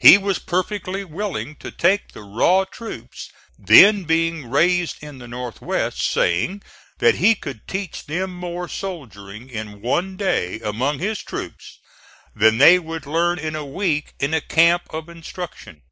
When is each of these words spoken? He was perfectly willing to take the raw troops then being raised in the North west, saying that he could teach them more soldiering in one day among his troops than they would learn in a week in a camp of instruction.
He 0.00 0.18
was 0.18 0.40
perfectly 0.40 1.04
willing 1.04 1.54
to 1.60 1.70
take 1.70 2.10
the 2.10 2.24
raw 2.24 2.64
troops 2.64 3.30
then 3.56 4.02
being 4.02 4.50
raised 4.50 4.96
in 5.00 5.18
the 5.18 5.28
North 5.28 5.60
west, 5.60 6.02
saying 6.02 6.62
that 6.98 7.14
he 7.14 7.36
could 7.36 7.68
teach 7.68 8.04
them 8.06 8.34
more 8.34 8.66
soldiering 8.68 9.48
in 9.48 9.80
one 9.80 10.16
day 10.16 10.58
among 10.58 10.98
his 10.98 11.20
troops 11.22 11.78
than 12.34 12.58
they 12.58 12.80
would 12.80 13.06
learn 13.06 13.38
in 13.38 13.54
a 13.54 13.64
week 13.64 14.12
in 14.18 14.34
a 14.34 14.40
camp 14.40 14.82
of 14.90 15.08
instruction. 15.08 15.82